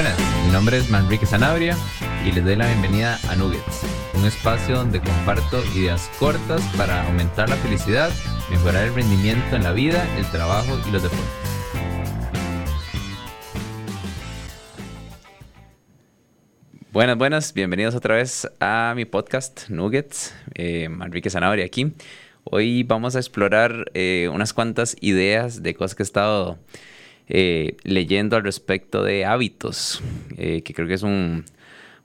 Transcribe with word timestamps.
Buenas, 0.00 0.16
mi 0.46 0.52
nombre 0.52 0.76
es 0.76 0.88
Manrique 0.90 1.26
Sanabria 1.26 1.76
y 2.24 2.30
les 2.30 2.44
doy 2.44 2.54
la 2.54 2.68
bienvenida 2.68 3.18
a 3.28 3.34
Nuggets, 3.34 3.82
un 4.14 4.24
espacio 4.26 4.76
donde 4.76 5.00
comparto 5.00 5.60
ideas 5.74 6.08
cortas 6.20 6.62
para 6.76 7.04
aumentar 7.08 7.48
la 7.48 7.56
felicidad, 7.56 8.08
mejorar 8.48 8.86
el 8.86 8.94
rendimiento 8.94 9.56
en 9.56 9.64
la 9.64 9.72
vida, 9.72 10.06
el 10.16 10.24
trabajo 10.30 10.78
y 10.88 10.92
los 10.92 11.02
deportes. 11.02 11.26
Buenas, 16.92 17.18
buenas, 17.18 17.52
bienvenidos 17.52 17.96
otra 17.96 18.14
vez 18.14 18.48
a 18.60 18.92
mi 18.94 19.04
podcast 19.04 19.68
Nuggets, 19.68 20.32
eh, 20.54 20.88
Manrique 20.88 21.28
Sanabria 21.28 21.64
aquí. 21.64 21.92
Hoy 22.44 22.84
vamos 22.84 23.16
a 23.16 23.18
explorar 23.18 23.90
eh, 23.94 24.30
unas 24.32 24.52
cuantas 24.52 24.96
ideas 25.00 25.64
de 25.64 25.74
cosas 25.74 25.96
que 25.96 26.04
he 26.04 26.06
estado 26.06 26.56
eh, 27.28 27.76
leyendo 27.82 28.36
al 28.36 28.44
respecto 28.44 29.02
de 29.02 29.24
hábitos, 29.24 30.02
eh, 30.36 30.62
que 30.62 30.74
creo 30.74 30.88
que 30.88 30.94
es 30.94 31.02
un, 31.02 31.44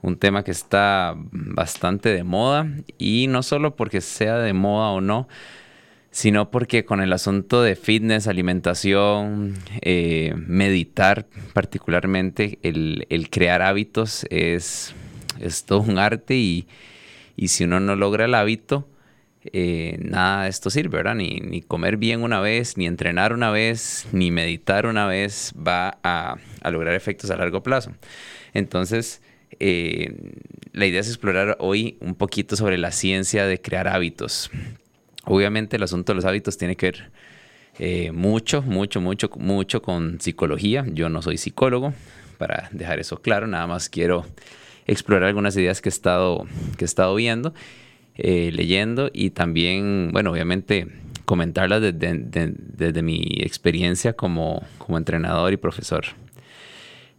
un, 0.02 0.18
tema 0.18 0.44
que 0.44 0.52
está 0.52 1.16
bastante 1.32 2.10
de 2.10 2.24
moda 2.24 2.68
y 2.98 3.28
no 3.28 3.42
solo 3.42 3.76
porque 3.76 4.02
sea 4.02 4.38
de 4.40 4.54
moda 4.54 4.90
o 4.90 5.02
no, 5.02 5.28
sino 6.12 6.52
porque 6.52 6.86
con 6.86 7.02
el 7.02 7.14
asunto 7.14 7.64
de 7.64 7.76
fitness, 7.76 8.28
alimentación, 8.28 9.56
eh, 9.82 10.34
meditar 10.36 11.26
particularmente, 11.54 12.60
el, 12.62 13.08
el, 13.10 13.30
crear 13.30 13.62
hábitos 13.62 14.26
es, 14.30 14.94
es 15.40 15.64
todo 15.64 15.80
un 15.80 15.98
arte 15.98 16.36
y, 16.36 16.68
y 17.36 17.48
si 17.48 17.64
uno 17.64 17.80
no 17.80 17.96
logra 17.96 18.26
el 18.26 18.36
hábito, 18.36 18.88
eh, 19.52 19.98
nada 20.00 20.44
de 20.44 20.50
esto 20.50 20.70
sirve, 20.70 20.98
¿verdad? 20.98 21.16
Ni, 21.16 21.62
comer 21.62 21.98
bien 21.98 22.24
una 22.24 22.40
vez, 22.40 22.78
ni 22.78 22.86
entrenar 22.86 23.34
una 23.34 23.52
vez, 23.52 24.08
ni 24.12 24.32
meditar 24.32 24.86
una 24.86 25.06
vez 25.06 25.54
va 25.56 25.98
a, 26.04 26.38
lograr 26.72 26.94
efectos 26.96 27.30
a 27.30 27.36
largo 27.36 27.62
plazo. 27.62 27.92
Entonces, 28.54 29.22
eh, 29.60 30.14
la 30.72 30.86
idea 30.86 31.02
es 31.02 31.08
explorar 31.08 31.58
hoy 31.60 31.98
un 32.00 32.16
poquito 32.16 32.56
sobre 32.56 32.78
la 32.78 32.92
ciencia 32.92 33.46
de 33.46 33.60
crear 33.62 33.88
hábitos. 33.88 34.50
Obviamente 35.26 35.76
el 35.76 35.84
asunto 35.84 36.14
de 36.14 36.16
los 36.16 36.26
hábitos 36.26 36.58
tiene 36.58 36.76
que 36.76 36.88
ver 36.88 37.12
eh, 37.80 38.12
mucho, 38.12 38.62
mucho, 38.62 39.02
mucho, 39.02 39.30
mucho 39.36 39.82
con 39.82 40.22
psicología. 40.22 40.86
Yo 40.88 41.10
no 41.10 41.22
soy 41.22 41.38
psicólogo, 41.38 41.94
para 42.38 42.70
dejar 42.72 43.00
eso 43.00 43.22
claro, 43.22 43.48
nada 43.48 43.68
más 43.68 43.90
quiero 43.90 44.26
explorar 44.86 45.30
algunas 45.30 45.56
ideas 45.56 45.82
que 45.82 45.90
he 45.90 45.92
estado, 45.92 46.46
que 46.78 46.84
he 46.84 46.88
estado 46.88 47.16
viendo 47.16 47.54
eh, 48.16 48.52
leyendo 48.54 49.10
y 49.12 49.32
también, 49.32 50.12
bueno, 50.12 50.32
obviamente 50.32 50.88
comentarlas 51.26 51.82
desde, 51.82 53.02
mi 53.02 53.24
experiencia 53.40 54.14
como, 54.14 54.64
entrenador 54.90 55.52
y 55.52 55.58
profesor. 55.58 56.06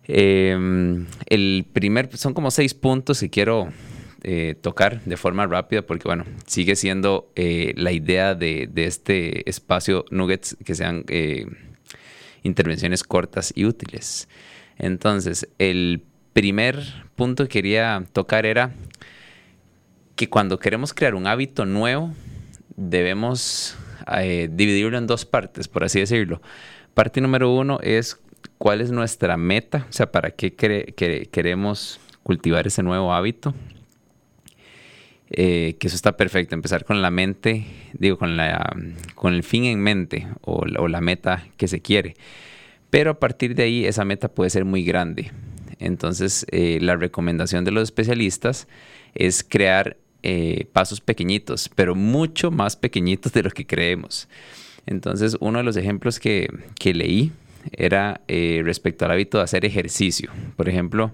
Em, 0.06 1.06
el 1.26 1.66
primer, 1.72 2.16
son 2.16 2.32
como 2.32 2.50
seis 2.52 2.74
puntos 2.74 3.18
que 3.18 3.28
quiero 3.30 3.70
eh, 4.22 4.54
tocar 4.60 5.00
de 5.02 5.16
forma 5.16 5.46
rápida 5.46 5.82
porque, 5.82 6.04
bueno, 6.06 6.24
sigue 6.46 6.76
siendo 6.76 7.28
eh, 7.34 7.72
la 7.76 7.90
idea 7.90 8.36
de, 8.36 8.70
este 8.76 9.48
espacio 9.50 10.04
Nuggets 10.10 10.56
que 10.64 10.76
sean 10.76 11.04
intervenciones 12.44 13.02
cortas 13.02 13.52
y 13.56 13.64
útiles. 13.64 14.28
Entonces, 14.78 15.48
el 15.58 16.02
primer 16.32 16.78
punto 17.16 17.44
que 17.44 17.48
quería 17.48 18.04
tocar 18.12 18.46
era 18.46 18.72
que 20.16 20.28
cuando 20.28 20.58
queremos 20.58 20.94
crear 20.94 21.14
un 21.14 21.26
hábito 21.26 21.66
nuevo, 21.66 22.12
debemos 22.76 23.76
eh, 24.18 24.48
dividirlo 24.50 24.98
en 24.98 25.06
dos 25.06 25.24
partes, 25.24 25.68
por 25.68 25.84
así 25.84 26.00
decirlo. 26.00 26.40
Parte 26.94 27.20
número 27.20 27.52
uno 27.52 27.78
es 27.82 28.20
cuál 28.58 28.80
es 28.80 28.90
nuestra 28.90 29.36
meta, 29.36 29.86
o 29.88 29.92
sea, 29.92 30.12
para 30.12 30.30
qué 30.30 30.54
queremos 30.54 32.00
cultivar 32.22 32.66
ese 32.66 32.82
nuevo 32.82 33.12
hábito. 33.12 33.54
Eh, 35.30 35.76
que 35.80 35.88
eso 35.88 35.96
está 35.96 36.16
perfecto, 36.16 36.54
empezar 36.54 36.84
con 36.84 37.02
la 37.02 37.10
mente, 37.10 37.66
digo, 37.94 38.18
con, 38.18 38.36
la, 38.36 38.76
con 39.16 39.34
el 39.34 39.42
fin 39.42 39.64
en 39.64 39.80
mente 39.80 40.28
o, 40.42 40.64
la 40.66 41.00
meta 41.00 41.46
que 41.56 41.66
se 41.66 41.80
quiere. 41.80 42.14
Pero 42.90 43.12
a 43.12 43.18
partir 43.18 43.54
de 43.54 43.64
ahí 43.64 43.84
esa 43.84 44.04
meta 44.04 44.28
puede 44.28 44.50
ser 44.50 44.64
muy 44.64 44.84
grande. 44.84 45.32
Entonces, 45.80 46.46
eh, 46.52 46.78
la 46.80 46.94
recomendación 46.94 47.64
de 47.64 47.72
los 47.72 47.82
especialistas 47.82 48.68
es 49.14 49.42
crear 49.42 49.96
eh, 50.26 50.68
pasos 50.72 51.02
pequeñitos, 51.02 51.70
pero 51.74 51.94
mucho 51.94 52.50
más 52.50 52.76
pequeñitos 52.76 53.30
de 53.34 53.42
lo 53.42 53.50
que 53.50 53.66
creemos. 53.66 54.26
Entonces, 54.86 55.36
uno 55.38 55.58
de 55.58 55.64
los 55.64 55.76
ejemplos 55.76 56.18
que, 56.18 56.48
leí 56.82 57.30
era 57.72 58.22
eh, 58.26 58.62
respecto 58.64 59.04
al 59.04 59.10
hábito 59.10 59.36
de 59.36 59.44
hacer 59.44 59.66
ejercicio. 59.66 60.30
Por 60.56 60.70
ejemplo, 60.70 61.12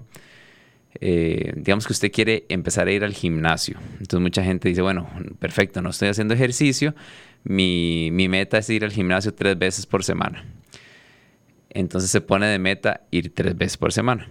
eh, 1.01 1.51
digamos 1.57 1.85
que 1.87 1.91
usted 1.91 2.09
quiere 2.09 2.45
empezar 2.47 2.87
a 2.87 2.93
ir 2.93 3.03
al 3.03 3.11
gimnasio. 3.11 3.79
Entonces 3.99 4.21
mucha 4.21 4.45
gente 4.45 4.69
dice, 4.69 4.81
bueno, 4.81 5.09
perfecto, 5.39 5.81
no 5.81 5.89
estoy 5.89 6.07
haciendo 6.07 6.33
ejercicio, 6.33 6.95
mi, 7.43 8.11
mi 8.13 8.29
meta 8.29 8.59
es 8.59 8.69
ir 8.69 8.85
al 8.85 8.93
gimnasio 8.93 9.33
tres 9.33 9.59
veces 9.59 9.85
por 9.85 10.05
semana. 10.05 10.45
Entonces 11.69 12.09
se 12.09 12.21
pone 12.21 12.45
de 12.45 12.59
meta 12.59 13.01
ir 13.11 13.35
tres 13.35 13.57
veces 13.57 13.75
por 13.75 13.91
semana 13.91 14.29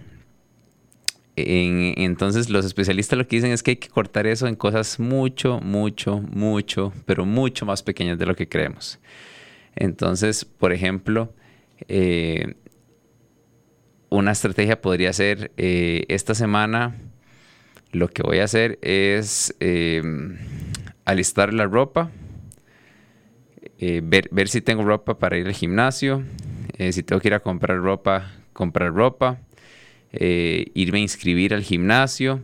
entonces 1.35 2.49
los 2.49 2.65
especialistas 2.65 3.17
lo 3.17 3.27
que 3.27 3.37
dicen 3.37 3.51
es 3.51 3.63
que 3.63 3.71
hay 3.71 3.77
que 3.77 3.89
cortar 3.89 4.27
eso 4.27 4.47
en 4.47 4.55
cosas 4.55 4.99
mucho, 4.99 5.59
mucho, 5.61 6.19
mucho, 6.19 6.91
pero 7.05 7.25
mucho 7.25 7.65
más 7.65 7.83
pequeñas 7.83 8.19
de 8.19 8.25
lo 8.25 8.35
que 8.35 8.47
creemos. 8.47 8.99
Entonces, 9.75 10.43
por 10.45 10.73
ejemplo, 10.73 11.33
eh, 11.87 12.55
una 14.09 14.31
estrategia 14.31 14.81
podría 14.81 15.13
ser, 15.13 15.51
eh, 15.55 16.05
esta 16.09 16.35
semana 16.35 16.95
lo 17.91 18.09
que 18.09 18.23
voy 18.23 18.39
a 18.39 18.43
hacer 18.43 18.77
es 18.81 19.55
eh, 19.59 20.01
alistar 21.05 21.53
la 21.53 21.65
ropa, 21.65 22.11
ver, 24.03 24.29
ver, 24.31 24.47
si 24.47 24.61
tengo 24.61 24.83
ropa 24.83 25.17
para 25.17 25.37
ir 25.37 25.47
al 25.47 25.53
gimnasio, 25.53 26.23
si 26.91 27.01
tengo 27.01 27.19
que 27.19 27.29
ir 27.29 27.33
a 27.33 27.39
comprar 27.39 27.77
ropa, 27.77 28.31
comprar 28.53 28.93
ropa 28.93 29.39
eh, 30.13 30.71
irme 30.73 30.99
a 30.99 31.01
inscribir 31.01 31.53
al 31.53 31.63
gimnasio 31.63 32.41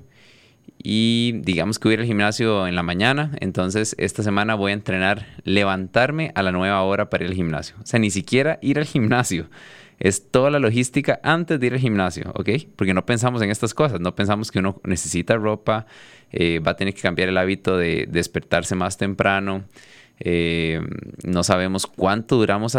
y 0.82 1.34
digamos 1.44 1.80
que 1.80 1.88
voy 1.88 1.96
ir 1.96 2.00
al 2.02 2.06
gimnasio 2.06 2.68
en 2.68 2.76
la 2.76 2.84
mañana, 2.84 3.32
entonces 3.42 3.96
esta 3.98 4.24
semana 4.24 4.56
voy 4.56 4.72
a 4.72 4.76
entrenar 4.76 5.28
levantarme 5.44 6.32
a 6.36 6.44
la 6.44 6.52
nueva 6.52 6.82
hora 6.84 7.10
para 7.10 7.26
ir 7.26 7.32
al 7.32 7.36
gimnasio. 7.36 7.76
O 7.82 7.86
sea, 7.86 8.00
ni 8.00 8.10
siquiera 8.10 8.60
ir 8.62 8.78
al 8.78 8.86
gimnasio. 8.86 9.50
Es 10.00 10.30
toda 10.30 10.52
la 10.52 10.60
logística 10.60 11.20
antes 11.24 11.60
de 11.60 11.68
ir 11.68 11.74
al 11.74 11.80
gimnasio, 11.80 12.32
¿ok? 12.36 12.50
Porque 12.76 12.94
no 12.94 13.06
pensamos 13.06 13.42
en 13.42 13.50
estas 13.50 13.74
cosas, 13.74 14.00
no 14.00 14.16
pensamos 14.16 14.52
que 14.52 14.60
uno 14.60 14.80
necesita 14.84 15.36
ropa, 15.36 15.88
eh, 16.32 16.60
va 16.60 16.72
a 16.72 16.76
tener 16.76 16.94
que 16.94 17.02
cambiar 17.02 17.30
el 17.30 17.38
hábito 17.38 17.78
de 17.78 18.08
despertarse 18.08 18.76
más 18.76 18.98
temprano. 18.98 19.66
Eh, 20.20 20.82
no 21.24 21.44
sabemos 21.44 21.88
cuánto 21.88 22.38
duramos 22.38 22.78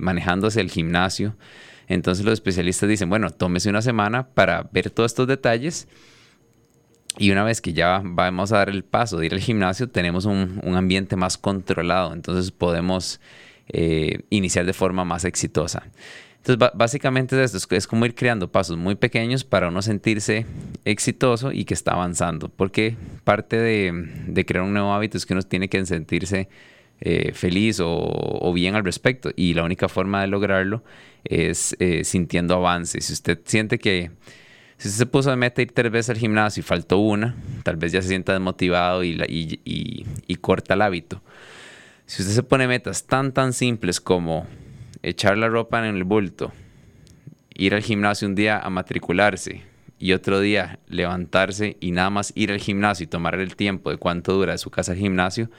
manejando 0.00 0.48
el 0.48 0.70
gimnasio. 0.70 1.36
Entonces 1.88 2.24
los 2.24 2.34
especialistas 2.34 2.88
dicen, 2.88 3.08
bueno, 3.08 3.30
tómese 3.30 3.70
una 3.70 3.82
semana 3.82 4.28
para 4.28 4.68
ver 4.72 4.90
todos 4.90 5.12
estos 5.12 5.26
detalles 5.26 5.88
y 7.18 7.30
una 7.30 7.44
vez 7.44 7.60
que 7.60 7.72
ya 7.72 8.02
vamos 8.04 8.52
a 8.52 8.58
dar 8.58 8.68
el 8.68 8.84
paso 8.84 9.16
de 9.16 9.26
ir 9.26 9.34
al 9.34 9.40
gimnasio, 9.40 9.88
tenemos 9.88 10.26
un, 10.26 10.60
ambiente 10.76 11.16
más 11.16 11.38
controlado, 11.38 12.12
entonces 12.12 12.50
podemos 12.50 13.20
eh, 13.68 14.20
iniciar 14.28 14.66
de 14.66 14.74
forma 14.74 15.04
más 15.04 15.24
exitosa. 15.24 15.84
Entonces, 16.36 16.70
básicamente 16.74 17.42
es 17.42 17.54
esto, 17.54 17.74
es 17.74 17.86
como 17.86 18.04
ir 18.06 18.14
creando 18.14 18.52
pasos 18.52 18.76
muy 18.76 18.94
pequeños 18.94 19.44
para 19.44 19.68
uno 19.68 19.82
sentirse 19.82 20.46
exitoso 20.84 21.50
y 21.52 21.64
que 21.64 21.74
está 21.74 21.92
avanzando, 21.92 22.48
porque 22.50 22.96
parte 23.24 23.58
de, 23.58 23.92
de 24.28 24.44
crear 24.44 24.64
un 24.64 24.72
nuevo 24.72 24.92
hábito 24.92 25.16
es 25.16 25.26
que 25.26 25.32
uno 25.32 25.42
tiene 25.42 25.68
que 25.68 25.84
sentirse 25.86 26.48
eh, 27.00 27.32
feliz 27.34 27.80
o, 27.82 28.52
bien 28.54 28.74
al 28.74 28.84
respecto. 28.84 29.30
Y 29.36 29.54
la 29.54 29.64
única 29.64 29.88
forma 29.88 30.20
de 30.22 30.28
lograrlo 30.28 30.82
es 31.24 31.76
eh, 31.78 32.04
sintiendo 32.04 32.54
avance. 32.54 33.00
Si 33.00 33.12
usted 33.12 33.38
siente 33.44 33.78
que, 33.78 34.10
si 34.78 34.88
usted 34.88 34.98
se 34.98 35.06
puso 35.06 35.30
de 35.30 35.36
meta 35.36 35.62
ir 35.62 35.72
tres 35.72 35.92
veces 35.92 36.10
al 36.10 36.18
gimnasio 36.18 36.60
y 36.60 36.64
faltó 36.64 36.98
una, 36.98 37.36
tal 37.62 37.76
vez 37.76 37.92
ya 37.92 38.02
se 38.02 38.08
sienta 38.08 38.32
desmotivado 38.32 39.04
y, 39.04 39.60
y, 39.64 40.36
corta 40.36 40.74
el 40.74 40.82
hábito. 40.82 41.22
Si 42.06 42.22
usted 42.22 42.34
se 42.34 42.42
pone 42.42 42.68
metas 42.68 43.04
tan, 43.04 43.32
tan 43.32 43.52
simples 43.52 44.00
como 44.00 44.46
echar 45.02 45.36
la 45.36 45.48
ropa 45.48 45.86
en 45.86 45.96
el 45.96 46.04
bulto, 46.04 46.52
ir 47.54 47.74
al 47.74 47.82
gimnasio 47.82 48.28
un 48.28 48.34
día 48.34 48.58
a 48.58 48.70
matricularse 48.70 49.62
y 49.98 50.12
otro 50.12 50.40
día 50.40 50.78
levantarse 50.88 51.76
y 51.80 51.90
nada 51.90 52.10
más 52.10 52.32
ir 52.36 52.52
al 52.52 52.60
gimnasio 52.60 53.04
y 53.04 53.06
tomar 53.08 53.34
el 53.36 53.56
tiempo 53.56 53.90
de 53.90 53.96
cuánto 53.96 54.34
dura 54.34 54.52
de 54.52 54.58
su 54.58 54.70
casa 54.70 54.92
al 54.92 54.98
gimnasio, 54.98 55.50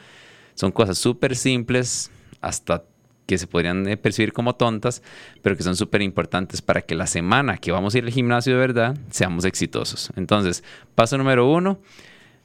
son 0.58 0.72
cosas 0.72 0.98
súper 0.98 1.36
simples, 1.36 2.10
hasta 2.42 2.84
que 3.28 3.38
se 3.38 3.46
podrían 3.46 3.88
eh, 3.88 3.96
percibir 3.96 4.34
como 4.34 4.56
tontas, 4.56 5.04
pero 5.44 5.56
que 5.56 5.62
son 5.62 5.76
súper 5.76 6.02
importantes 6.02 6.64
para 6.64 6.82
que 6.82 6.96
la 6.96 7.06
semana 7.06 7.58
que 7.58 7.72
vamos 7.72 7.94
a 7.94 8.00
ir 8.00 8.06
al 8.06 8.12
gimnasio 8.12 8.54
de 8.54 8.60
verdad 8.60 8.98
seamos 9.12 9.46
exitosos. 9.46 10.12
Entonces, 10.16 10.64
paso 10.96 11.18
número 11.18 11.48
uno, 11.48 11.80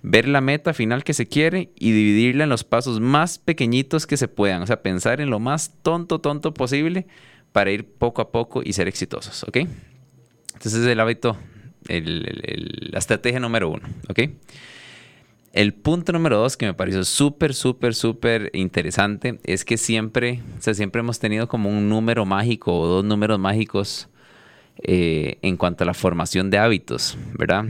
ver 0.02 0.28
la 0.28 0.42
meta 0.42 0.74
final 0.74 1.04
que 1.04 1.14
se 1.14 1.26
quiere 1.26 1.70
y 1.78 1.92
dividirla 1.92 2.44
en 2.44 2.50
los 2.50 2.64
pasos 2.64 3.00
más 3.00 3.38
pequeñitos 3.38 4.06
que 4.06 4.18
se 4.18 4.28
puedan. 4.28 4.60
O 4.60 4.66
sea, 4.66 4.82
pensar 4.82 5.22
en 5.22 5.30
lo 5.30 5.38
más 5.38 5.72
tonto, 5.82 6.18
tonto 6.18 6.52
posible 6.52 7.06
para 7.52 7.70
ir 7.70 7.86
poco 7.86 8.20
a 8.20 8.30
poco 8.30 8.60
y 8.62 8.74
ser 8.74 8.88
exitosos, 8.88 9.44
¿ok? 9.44 9.56
Entonces 9.56 9.72
Entonces 10.52 10.80
es 10.82 10.86
el 10.88 11.00
hábito, 11.00 11.38
la 11.88 12.98
estrategia 12.98 13.40
número 13.40 13.70
uno, 13.70 13.88
¿ok? 14.08 14.20
El 15.52 15.74
punto 15.74 16.12
número 16.12 16.38
dos 16.38 16.56
que 16.56 16.64
me 16.64 16.72
pareció 16.72 17.04
súper, 17.04 17.52
súper, 17.52 17.94
súper 17.94 18.50
interesante 18.54 19.38
es 19.44 19.66
que 19.66 19.76
siempre, 19.76 20.40
o 20.58 20.62
sea, 20.62 20.72
siempre 20.72 21.00
hemos 21.00 21.18
tenido 21.18 21.46
como 21.46 21.68
un 21.68 21.90
número 21.90 22.24
mágico 22.24 22.78
o 22.78 22.86
dos 22.86 23.04
números 23.04 23.38
mágicos 23.38 24.08
eh, 24.82 25.38
en 25.42 25.58
cuanto 25.58 25.84
a 25.84 25.86
la 25.86 25.92
formación 25.92 26.48
de 26.50 26.56
hábitos, 26.56 27.18
¿verdad? 27.38 27.66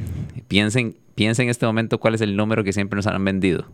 Piensen, 0.46 0.96
piensen 1.16 1.46
en 1.46 1.50
este 1.50 1.66
momento 1.66 1.98
cuál 1.98 2.14
es 2.14 2.20
el 2.20 2.36
número 2.36 2.62
que 2.62 2.72
siempre 2.72 2.96
nos 2.96 3.08
han 3.08 3.24
vendido. 3.24 3.66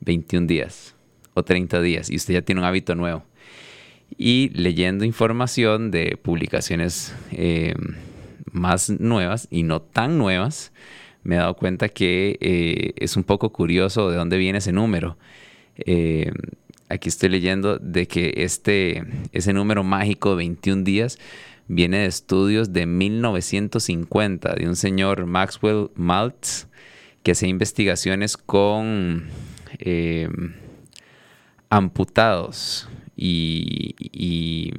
21 0.00 0.48
días 0.48 0.96
o 1.34 1.44
30 1.44 1.80
días 1.80 2.10
y 2.10 2.16
usted 2.16 2.34
ya 2.34 2.42
tiene 2.42 2.60
un 2.60 2.66
hábito 2.66 2.96
nuevo. 2.96 3.24
Y 4.18 4.50
leyendo 4.54 5.04
información 5.04 5.92
de 5.92 6.18
publicaciones 6.20 7.14
eh, 7.30 7.74
más 8.50 8.90
nuevas 8.90 9.46
y 9.50 9.62
no 9.62 9.82
tan 9.82 10.18
nuevas, 10.18 10.72
me 11.24 11.36
he 11.36 11.38
dado 11.38 11.54
cuenta 11.54 11.88
que 11.88 12.38
eh, 12.40 12.92
es 12.96 13.16
un 13.16 13.24
poco 13.24 13.50
curioso 13.50 14.10
de 14.10 14.16
dónde 14.16 14.36
viene 14.36 14.58
ese 14.58 14.72
número. 14.72 15.16
Eh, 15.78 16.30
aquí 16.88 17.08
estoy 17.08 17.30
leyendo 17.30 17.78
de 17.78 18.06
que 18.06 18.34
este, 18.36 19.04
ese 19.32 19.52
número 19.54 19.82
mágico 19.82 20.30
de 20.30 20.36
21 20.36 20.84
días 20.84 21.18
viene 21.66 21.98
de 22.00 22.06
estudios 22.06 22.74
de 22.74 22.84
1950 22.84 24.54
de 24.54 24.68
un 24.68 24.76
señor 24.76 25.24
Maxwell 25.24 25.88
Maltz 25.96 26.66
que 27.22 27.32
hacía 27.32 27.48
investigaciones 27.48 28.36
con 28.36 29.24
eh, 29.78 30.28
amputados 31.70 32.88
y, 33.16 34.72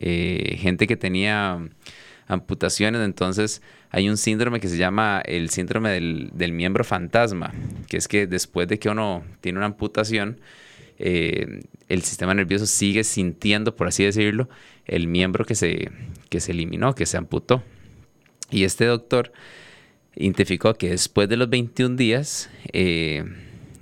gente 0.00 0.86
que 0.86 0.96
tenía 0.96 1.60
amputaciones. 2.26 3.02
Entonces 3.02 3.62
hay 3.90 4.08
un 4.08 4.16
síndrome 4.16 4.60
que 4.60 4.68
se 4.68 4.76
llama 4.76 5.22
el 5.24 5.50
síndrome 5.50 5.90
del, 5.90 6.52
miembro 6.52 6.84
fantasma, 6.84 7.52
que 7.88 7.96
es 7.96 8.08
que 8.08 8.26
después 8.26 8.68
de 8.68 8.78
que 8.78 8.88
uno 8.88 9.24
tiene 9.40 9.58
una 9.58 9.66
amputación, 9.66 10.40
eh, 10.98 11.62
el 11.88 12.02
sistema 12.02 12.34
nervioso 12.34 12.66
sigue 12.66 13.04
sintiendo, 13.04 13.76
por 13.76 13.88
así 13.88 14.04
decirlo, 14.04 14.48
el 14.86 15.08
miembro 15.08 15.44
que 15.44 15.54
se, 15.54 15.90
que 16.28 16.40
se 16.40 16.52
eliminó, 16.52 16.94
que 16.94 17.06
se 17.06 17.16
amputó. 17.16 17.62
Y 18.50 18.64
este 18.64 18.84
doctor 18.86 19.32
identificó 20.14 20.74
que 20.74 20.90
después 20.90 21.28
de 21.28 21.36
los 21.36 21.48
21 21.48 21.96
días, 21.96 22.50
eh, 22.72 23.24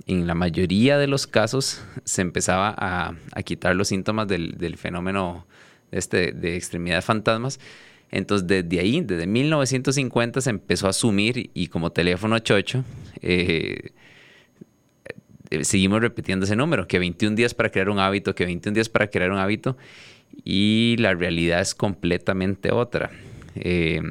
en 0.07 0.27
la 0.27 0.35
mayoría 0.35 0.97
de 0.97 1.07
los 1.07 1.27
casos 1.27 1.83
se 2.03 2.21
empezaba 2.21 2.73
a, 2.77 3.43
quitar 3.43 3.75
los 3.75 3.89
síntomas 3.89 4.27
del, 4.27 4.57
del 4.57 4.77
fenómeno 4.77 5.45
este, 5.91 6.31
de 6.31 6.55
extremidades 6.55 7.05
fantasmas 7.05 7.59
entonces, 8.11 8.45
desde 8.45 8.79
ahí, 8.79 9.01
desde 9.01 9.25
1950 9.25 10.41
se 10.41 10.49
empezó 10.49 10.87
a 10.87 10.89
asumir 10.89 11.49
y 11.53 11.67
como 11.67 11.91
teléfono 11.91 12.37
chocho, 12.39 12.83
eh, 13.21 13.91
eh, 15.49 15.63
seguimos 15.63 16.01
repitiendo 16.01 16.45
ese 16.45 16.57
número, 16.57 16.87
que 16.87 16.99
21 16.99 17.35
días 17.37 17.53
para 17.53 17.69
crear 17.69 17.89
un 17.89 17.99
hábito, 17.99 18.35
que 18.35 18.45
21 18.45 18.75
días 18.75 18.89
para 18.89 19.07
crear 19.07 19.31
un 19.31 19.37
hábito, 19.37 19.77
y 20.43 20.97
la 20.99 21.13
realidad 21.13 21.61
es 21.61 21.73
completamente 21.73 22.71
otra. 22.71 23.11
Eh, 23.55 24.01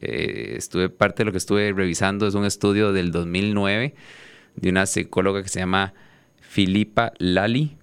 estuve, 0.00 0.88
parte 0.88 1.22
de 1.22 1.26
lo 1.26 1.32
que 1.32 1.38
estuve 1.38 1.72
revisando 1.72 2.26
es 2.26 2.34
un 2.34 2.44
estudio 2.44 2.92
del 2.92 3.12
2009 3.12 3.94
de 4.56 4.68
una 4.68 4.86
psicóloga 4.86 5.44
que 5.44 5.48
se 5.48 5.60
llama 5.60 5.94
Filipa 6.40 7.12
Lali, 7.18 7.76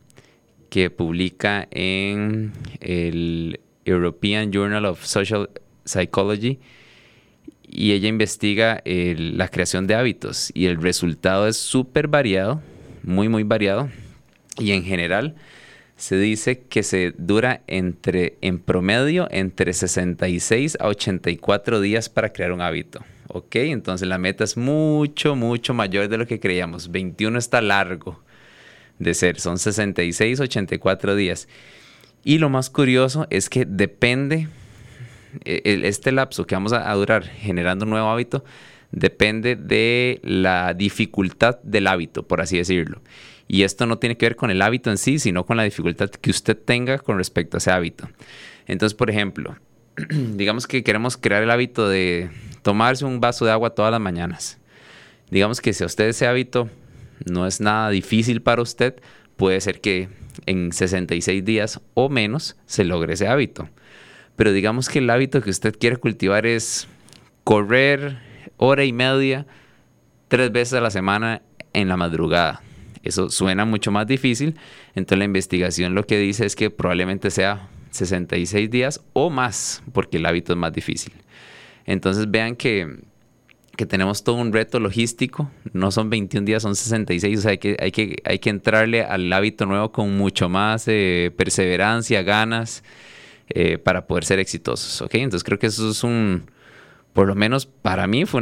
que 0.69 0.89
publica 0.89 1.67
en 1.71 2.51
el 2.81 3.61
European 3.89 4.51
Journal 4.51 4.85
of 4.85 5.03
Social 5.05 5.49
Psychology 5.85 6.59
y 7.67 7.91
ella 7.91 8.07
investiga 8.07 8.81
la 8.85 9.47
creación 9.47 9.87
de 9.87 9.95
hábitos 9.95 10.51
y 10.53 10.65
el 10.65 10.81
resultado 10.81 11.47
es 11.47 11.57
súper 11.57 12.07
variado, 12.07 12.61
muy 13.03 13.29
muy 13.29 13.43
variado 13.43 13.89
y 14.57 14.71
en 14.71 14.83
general 14.83 15.35
se 15.95 16.17
dice 16.17 16.61
que 16.61 16.81
se 16.81 17.13
dura 17.17 17.61
entre 17.67 18.37
en 18.41 18.59
promedio 18.59 19.27
entre 19.31 19.73
66 19.73 20.77
a 20.79 20.87
84 20.87 21.81
días 21.81 22.07
para 22.09 22.31
crear 22.31 22.53
un 22.53 22.61
hábito. 22.61 23.03
¿Ok? 23.27 23.57
Entonces 23.57 24.07
la 24.07 24.17
meta 24.17 24.43
es 24.43 24.57
mucho, 24.57 25.35
mucho 25.35 25.73
mayor 25.73 26.07
de 26.07 26.17
lo 26.17 26.25
que 26.25 26.39
creíamos. 26.39 26.89
21 26.89 27.37
está 27.37 27.61
largo 27.61 28.23
de 28.97 29.13
ser, 29.13 29.39
son 29.39 29.59
66, 29.59 30.39
84 30.39 31.15
días. 31.15 31.47
Y 32.23 32.37
lo 32.37 32.49
más 32.49 32.69
curioso 32.69 33.27
es 33.29 33.49
que 33.49 33.65
depende, 33.65 34.47
e, 35.45 35.81
este 35.83 36.11
lapso 36.11 36.45
que 36.45 36.55
vamos 36.55 36.73
a 36.73 36.93
durar 36.93 37.23
generando 37.25 37.85
un 37.85 37.91
nuevo 37.91 38.09
hábito, 38.09 38.43
depende 38.91 39.55
de 39.55 40.19
la 40.23 40.73
dificultad 40.73 41.59
del 41.63 41.87
hábito, 41.87 42.27
por 42.27 42.41
así 42.41 42.57
decirlo. 42.57 43.01
Y 43.47 43.63
esto 43.63 43.85
no 43.85 43.97
tiene 43.97 44.17
que 44.17 44.27
ver 44.27 44.35
con 44.35 44.51
el 44.51 44.61
hábito 44.61 44.91
en 44.91 44.97
sí, 44.97 45.19
sino 45.19 45.45
con 45.45 45.57
la 45.57 45.63
dificultad 45.63 46.09
que 46.09 46.29
usted 46.29 46.57
tenga 46.57 46.99
con 46.99 47.17
respecto 47.17 47.57
a 47.57 47.59
ese 47.59 47.71
hábito. 47.71 48.07
Entonces, 48.67 48.95
por 48.95 49.09
ejemplo, 49.09 49.55
digamos 50.09 50.67
que 50.67 50.83
queremos 50.83 51.17
crear 51.17 51.43
el 51.43 51.49
hábito 51.49 51.89
de 51.89 52.29
tomarse 52.61 53.05
un 53.05 53.19
vaso 53.19 53.45
de 53.45 53.51
agua 53.51 53.71
todas 53.71 53.91
las 53.91 54.01
mañanas. 54.01 54.59
Digamos 55.31 55.61
que 55.61 55.73
si 55.73 55.83
a 55.83 55.87
usted 55.87 56.07
ese 56.07 56.27
hábito 56.27 56.69
no 57.25 57.47
es 57.47 57.59
nada 57.59 57.89
difícil 57.89 58.41
para 58.41 58.61
usted, 58.61 59.01
puede 59.35 59.61
ser 59.61 59.81
que 59.81 60.09
en 60.45 60.71
66 60.71 61.43
días 61.43 61.81
o 61.93 62.09
menos 62.09 62.57
se 62.65 62.83
logre 62.83 63.13
ese 63.13 63.27
hábito. 63.27 63.69
Pero 64.35 64.51
digamos 64.51 64.89
que 64.89 64.99
el 64.99 65.09
hábito 65.09 65.41
que 65.41 65.49
usted 65.49 65.75
quiere 65.77 65.97
cultivar 65.97 66.45
es 66.45 66.87
correr 67.43 68.19
hora 68.57 68.85
y 68.85 68.93
media 68.93 69.45
tres 70.27 70.51
veces 70.51 70.75
a 70.75 70.81
la 70.81 70.91
semana 70.91 71.41
en 71.73 71.87
la 71.87 71.97
madrugada. 71.97 72.61
Eso 73.03 73.29
suena 73.29 73.65
mucho 73.65 73.91
más 73.91 74.07
difícil. 74.07 74.55
Entonces 74.95 75.19
la 75.19 75.25
investigación 75.25 75.95
lo 75.95 76.05
que 76.05 76.17
dice 76.17 76.45
es 76.45 76.55
que 76.55 76.69
probablemente 76.69 77.31
sea 77.31 77.69
66 77.91 78.69
días 78.69 79.01
o 79.13 79.29
más, 79.29 79.81
porque 79.93 80.17
el 80.17 80.25
hábito 80.25 80.53
es 80.53 80.59
más 80.59 80.73
difícil. 80.73 81.13
Entonces 81.85 82.29
vean 82.29 82.55
que 82.55 82.99
que 83.79 83.85
tenemos 83.85 84.25
todo 84.25 84.35
un 84.35 84.51
reto 84.51 84.77
logístico, 84.81 85.49
no 85.71 85.89
son 85.89 86.09
21 86.09 86.45
días, 86.45 86.63
son 86.63 86.75
66, 86.75 87.39
o 87.39 87.41
sea, 87.41 87.51
hay 87.51 87.59
que, 87.59 87.77
hay 87.79 87.93
que, 87.93 88.21
hay 88.25 88.39
que 88.39 88.49
entrarle 88.49 89.03
al 89.03 89.31
hábito 89.31 89.65
nuevo 89.65 89.93
con 89.93 90.17
mucho 90.17 90.49
más 90.49 90.83
eh, 90.89 91.31
perseverancia, 91.37 92.21
ganas, 92.21 92.83
eh, 93.47 93.77
para 93.77 94.05
poder 94.05 94.25
ser 94.25 94.39
exitosos, 94.39 95.01
¿ok? 95.01 95.15
Entonces 95.15 95.45
creo 95.45 95.59
que 95.59 95.67
eso 95.67 95.91
es 95.91 96.03
un, 96.03 96.43
por 97.13 97.25
lo 97.25 97.35
menos 97.35 97.67
para 97.67 98.05
mí 98.05 98.25
fue 98.25 98.41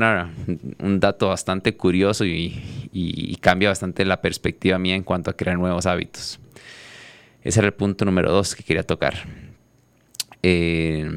un 0.80 1.00
dato 1.00 1.28
bastante 1.28 1.78
curioso 1.78 2.26
y, 2.26 3.38
cambia 3.40 3.70
bastante 3.70 4.06
la 4.06 4.20
perspectiva 4.22 4.80
mía 4.80 4.96
en 4.96 5.04
cuanto 5.04 5.30
a 5.30 5.34
crear 5.34 5.60
nuevos 5.60 5.86
hábitos. 5.86 6.40
Ese 7.44 7.60
era 7.60 7.68
el 7.68 7.76
punto 7.76 8.06
número 8.06 8.32
dos 8.32 8.56
que 8.56 8.64
quería 8.64 8.82
tocar. 8.82 9.14
Eh, 10.42 11.08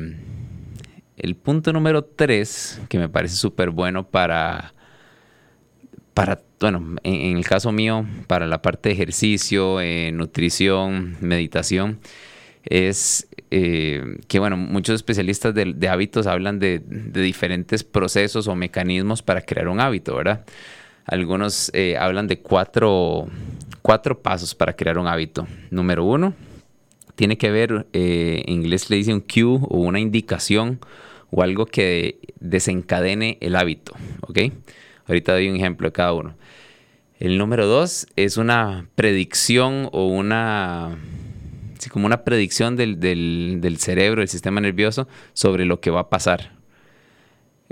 el 1.23 1.37
punto 1.37 1.73
número 1.73 2.05
tres, 2.05 2.81
que 2.89 2.99
me 2.99 3.09
parece 3.09 3.37
súper 3.37 3.71
bueno 3.71 4.09
para, 4.09 4.73
para, 6.15 6.41
bueno, 6.61 6.97
en, 7.03 7.37
el 7.37 7.45
caso 7.45 7.73
mío, 7.73 8.07
para 8.27 8.47
la 8.47 8.63
parte 8.63 8.89
de 8.89 8.95
ejercicio, 8.95 9.81
eh, 9.81 10.13
nutrición, 10.13 11.17
meditación, 11.21 12.01
es 12.65 13.29
eh, 13.51 14.19
que, 14.29 14.39
bueno, 14.39 14.57
muchos 14.57 14.95
especialistas 14.95 15.55
de, 15.55 15.89
hábitos 15.89 16.27
hablan 16.27 16.59
de, 16.59 16.79
diferentes 16.79 17.85
procesos 17.85 18.49
o 18.49 18.55
mecanismos 18.55 19.23
para 19.23 19.43
crear 19.43 19.69
un 19.69 19.81
hábito, 19.81 20.17
¿verdad? 20.17 20.45
Algunos 21.05 21.71
eh, 21.75 21.97
hablan 21.99 22.29
de 22.29 22.41
cuatro, 22.41 23.27
cuatro 23.83 24.21
pasos 24.21 24.55
para 24.55 24.75
crear 24.75 24.97
un 24.99 25.07
hábito. 25.07 25.47
Número 25.71 26.05
uno, 26.05 26.35
tiene 27.15 27.37
que 27.37 27.51
ver, 27.51 27.87
en 27.93 28.53
inglés 28.53 28.89
le 28.89 28.97
dice 28.97 29.13
un 29.13 29.21
cue 29.21 29.45
o 29.45 29.81
una 29.81 30.01
indicación 30.01 30.81
o 31.31 31.43
algo 31.43 31.67
que 31.67 32.19
desencadene 32.41 33.39
el 33.41 33.57
hábito, 33.57 33.95
¿ok? 34.23 34.39
Ahorita 35.07 35.33
doy 35.33 35.49
un 35.49 35.57
ejemplo 35.57 35.89
de 35.89 35.93
cada 35.93 36.13
uno. 36.13 36.35
El 37.19 37.37
número 37.37 37.67
dos 37.67 38.07
es 38.17 38.37
una 38.39 38.89
predicción 38.95 39.89
o 39.93 40.07
una, 40.07 40.97
sí, 41.79 41.91
como 41.91 42.07
una 42.07 42.25
predicción 42.25 42.77
del, 42.77 42.97
cerebro, 43.79 44.21
del 44.23 44.29
sistema 44.29 44.61
nervioso 44.61 45.07
sobre 45.35 45.67
lo 45.67 45.81
que 45.81 45.91
va 45.91 46.01
a 46.01 46.09
pasar. 46.09 46.53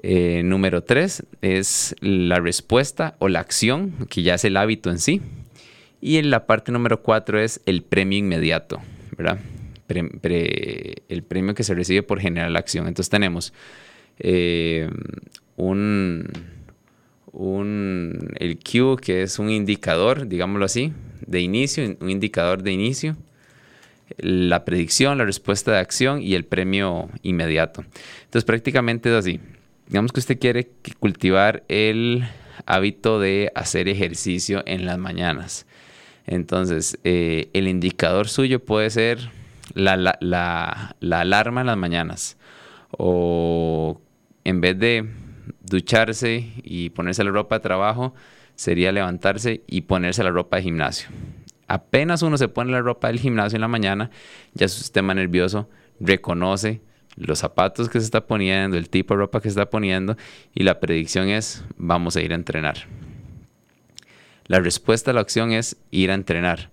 Eh, 0.02 0.42
número 0.44 0.84
tres 0.84 1.24
es 1.40 1.96
la 2.00 2.40
respuesta 2.40 3.16
o 3.20 3.28
la 3.28 3.40
acción, 3.40 4.06
que 4.10 4.22
ya 4.22 4.34
es 4.34 4.44
el 4.44 4.56
hábito 4.56 4.90
en 4.90 4.98
sí. 4.98 5.22
Y 6.00 6.18
en 6.18 6.30
la 6.30 6.46
parte 6.46 6.70
número 6.70 7.02
cuatro 7.02 7.40
es 7.40 7.60
el 7.64 7.82
premio 7.82 8.18
inmediato, 8.18 8.80
¿verdad? 9.16 9.40
El 9.88 11.22
premio 11.22 11.54
que 11.54 11.64
se 11.64 11.74
recibe 11.74 12.02
por 12.02 12.20
generar 12.20 12.50
la 12.50 12.58
acción. 12.58 12.86
Entonces 12.86 13.10
tenemos 13.10 13.52
eh, 14.18 14.88
un, 15.56 16.30
el 18.36 18.58
Q, 18.58 18.96
que 19.00 19.22
es 19.22 19.38
un 19.38 19.50
indicador, 19.50 20.28
digámoslo 20.28 20.64
así, 20.64 20.92
de 21.26 21.40
inicio, 21.40 21.96
un 22.00 22.10
indicador 22.10 22.62
de 22.62 22.72
inicio. 22.72 23.16
la 24.16 24.64
predicción, 24.64 25.18
la 25.18 25.24
respuesta 25.24 25.72
de 25.72 25.78
acción 25.78 26.22
y 26.22 26.34
el 26.34 26.44
premio 26.44 27.10
inmediato. 27.22 27.84
Entonces 28.24 28.44
prácticamente 28.44 29.10
es 29.10 29.14
así. 29.14 29.40
Digamos 29.86 30.12
que 30.12 30.20
usted 30.20 30.38
quiere 30.38 30.70
cultivar 30.98 31.62
el 31.68 32.24
hábito 32.66 33.20
de 33.20 33.52
hacer 33.54 33.88
ejercicio 33.88 34.62
en 34.66 34.86
las 34.86 34.98
mañanas. 34.98 35.66
Entonces, 36.26 36.98
eh, 37.04 37.48
el 37.54 37.68
indicador 37.68 38.28
suyo 38.28 38.60
puede 38.60 38.90
ser 38.90 39.30
la, 39.74 39.96
la, 40.20 41.20
alarma 41.20 41.60
en 41.60 41.66
las 41.66 41.76
mañanas. 41.76 42.36
O 42.90 44.00
en 44.44 44.60
vez 44.60 44.78
de 44.78 45.08
ducharse 45.62 46.52
y 46.62 46.90
ponerse 46.90 47.24
la 47.24 47.30
ropa 47.30 47.56
de 47.56 47.60
trabajo, 47.60 48.14
sería 48.54 48.92
levantarse 48.92 49.62
y 49.66 49.82
ponerse 49.82 50.24
la 50.24 50.30
ropa 50.30 50.56
de 50.56 50.62
gimnasio. 50.62 51.08
Apenas 51.66 52.22
uno 52.22 52.38
se 52.38 52.48
pone 52.48 52.72
la 52.72 52.80
ropa 52.80 53.08
del 53.08 53.20
gimnasio 53.20 53.56
en 53.56 53.60
la 53.60 53.68
mañana, 53.68 54.10
ya 54.54 54.68
su 54.68 54.78
sistema 54.78 55.14
nervioso 55.14 55.68
reconoce 56.00 56.80
los 57.16 57.40
zapatos 57.40 57.88
que 57.88 57.98
se 57.98 58.04
está 58.04 58.26
poniendo, 58.26 58.76
el 58.76 58.88
tipo 58.88 59.14
de 59.14 59.18
ropa 59.18 59.40
que 59.40 59.48
se 59.48 59.60
está 59.60 59.68
poniendo 59.68 60.16
y 60.54 60.62
la 60.62 60.80
predicción 60.80 61.28
es 61.28 61.64
vamos 61.76 62.16
a 62.16 62.22
ir 62.22 62.32
a 62.32 62.36
entrenar. 62.36 62.86
La 64.46 64.60
respuesta 64.60 65.10
a 65.10 65.14
la 65.14 65.20
acción 65.20 65.52
es 65.52 65.76
ir 65.90 66.10
a 66.10 66.14
entrenar. 66.14 66.70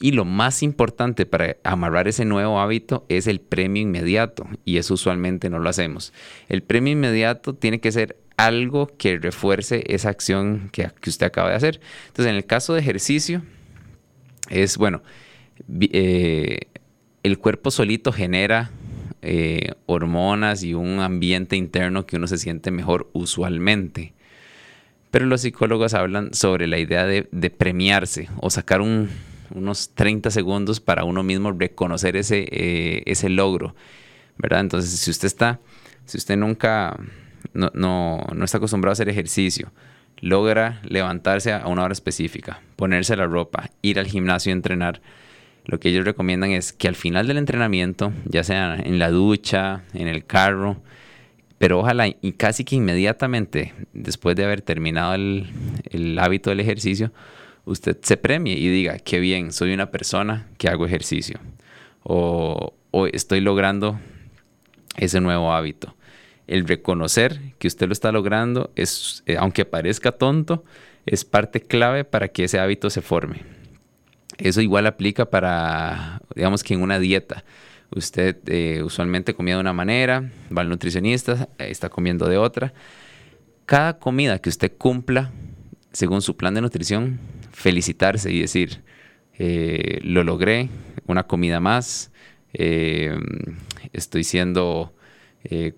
Y 0.00 0.12
lo 0.12 0.24
más 0.24 0.62
importante 0.62 1.26
para 1.26 1.56
amarrar 1.62 2.08
ese 2.08 2.24
nuevo 2.24 2.60
hábito 2.60 3.06
es 3.08 3.26
el 3.26 3.40
premio 3.40 3.82
inmediato. 3.82 4.48
Y 4.64 4.78
eso 4.78 4.94
usualmente 4.94 5.48
no 5.48 5.58
lo 5.58 5.68
hacemos. 5.68 6.12
El 6.48 6.62
premio 6.62 6.92
inmediato 6.92 7.54
tiene 7.54 7.80
que 7.80 7.92
ser 7.92 8.16
algo 8.36 8.90
que 8.96 9.18
refuerce 9.18 9.84
esa 9.86 10.08
acción 10.08 10.70
que, 10.72 10.90
usted 11.06 11.26
acaba 11.26 11.50
de 11.50 11.56
hacer. 11.56 11.80
Entonces, 12.08 12.30
en 12.30 12.36
el 12.36 12.46
caso 12.46 12.74
de 12.74 12.80
ejercicio, 12.80 13.42
es 14.50 14.76
bueno, 14.76 15.02
eh, 15.80 16.62
el 17.22 17.38
cuerpo 17.38 17.70
solito 17.70 18.12
genera 18.12 18.70
eh, 19.22 19.74
hormonas 19.86 20.64
y 20.64 20.74
un 20.74 20.98
ambiente 20.98 21.54
interno 21.54 22.06
que 22.06 22.16
uno 22.16 22.26
se 22.26 22.38
siente 22.38 22.72
mejor 22.72 23.08
usualmente. 23.12 24.14
Pero 25.12 25.26
los 25.26 25.42
psicólogos 25.42 25.94
hablan 25.94 26.34
sobre 26.34 26.66
la 26.66 26.78
idea 26.78 27.06
de, 27.06 27.50
premiarse 27.50 28.28
o 28.40 28.50
sacar 28.50 28.80
unos 29.54 29.94
30 29.94 30.30
segundos 30.30 30.80
para 30.80 31.04
uno 31.04 31.22
mismo 31.22 31.52
reconocer 31.52 32.16
ese, 32.16 32.46
eh, 32.50 33.02
ese 33.06 33.28
logro, 33.28 33.74
¿verdad? 34.38 34.60
Entonces, 34.60 34.90
si 34.90 35.10
usted 35.10 35.26
está, 35.26 35.60
si 36.04 36.18
usted 36.18 36.36
nunca, 36.36 36.98
no, 37.52 37.70
no, 37.74 38.20
no 38.34 38.44
está 38.44 38.58
acostumbrado 38.58 38.92
a 38.92 38.94
hacer 38.94 39.08
ejercicio, 39.08 39.72
logra 40.18 40.80
levantarse 40.84 41.52
a 41.52 41.66
una 41.66 41.84
hora 41.84 41.92
específica, 41.92 42.60
ponerse 42.76 43.16
la 43.16 43.26
ropa, 43.26 43.70
ir 43.82 43.98
al 43.98 44.06
gimnasio 44.06 44.50
y 44.50 44.52
entrenar, 44.52 45.00
lo 45.64 45.78
que 45.78 45.90
ellos 45.90 46.04
recomiendan 46.04 46.50
es 46.50 46.72
que 46.72 46.88
al 46.88 46.96
final 46.96 47.26
del 47.26 47.38
entrenamiento, 47.38 48.12
ya 48.24 48.42
sea 48.42 48.76
en 48.76 48.98
la 48.98 49.10
ducha, 49.10 49.82
en 49.94 50.08
el 50.08 50.24
carro, 50.24 50.82
pero 51.58 51.78
ojalá 51.78 52.08
y 52.08 52.32
casi 52.32 52.64
que 52.64 52.74
inmediatamente 52.74 53.72
después 53.92 54.34
de 54.34 54.44
haber 54.44 54.62
terminado 54.62 55.14
el, 55.14 56.18
hábito 56.18 56.50
del 56.50 56.58
ejercicio, 56.58 57.12
usted 57.64 57.98
se 58.02 58.16
premie 58.16 58.54
y 58.54 58.68
diga, 58.68 58.98
qué 58.98 59.20
bien, 59.20 59.52
soy 59.52 59.72
una 59.72 59.90
persona 59.90 60.48
que 60.58 60.68
hago 60.68 60.86
ejercicio. 60.86 61.38
O, 62.02 62.74
estoy 63.12 63.40
logrando 63.40 63.98
ese 64.96 65.20
nuevo 65.20 65.52
hábito. 65.52 65.94
El 66.46 66.66
reconocer 66.66 67.40
que 67.58 67.68
usted 67.68 67.86
lo 67.86 67.92
está 67.92 68.12
logrando, 68.12 68.70
es, 68.76 69.22
eh, 69.26 69.36
aunque 69.38 69.64
parezca 69.64 70.12
tonto, 70.12 70.64
es 71.06 71.24
parte 71.24 71.60
clave 71.60 72.04
para 72.04 72.28
que 72.28 72.44
ese 72.44 72.58
hábito 72.58 72.90
se 72.90 73.00
forme. 73.00 73.42
Eso 74.38 74.60
igual 74.60 74.86
aplica 74.86 75.26
para, 75.26 76.20
digamos 76.34 76.62
que 76.62 76.74
en 76.74 76.82
una 76.82 76.98
dieta. 76.98 77.44
Usted 77.94 78.36
eh, 78.46 78.82
usualmente 78.82 79.34
comía 79.34 79.54
de 79.54 79.60
una 79.60 79.72
manera, 79.72 80.30
va 80.56 80.62
al 80.62 80.68
nutricionista, 80.68 81.48
está 81.58 81.88
comiendo 81.88 82.26
de 82.26 82.38
otra. 82.38 82.72
Cada 83.66 83.98
comida 83.98 84.38
que 84.38 84.48
usted 84.48 84.72
cumpla, 84.76 85.30
según 85.92 86.22
su 86.22 86.36
plan 86.36 86.54
de 86.54 86.60
nutrición, 86.60 87.18
felicitarse 87.52 88.32
y 88.32 88.40
decir, 88.40 88.82
eh, 89.38 90.00
lo 90.02 90.24
logré, 90.24 90.68
una 91.06 91.24
comida 91.24 91.60
más, 91.60 92.10
estoy 93.92 94.24
siendo 94.24 94.94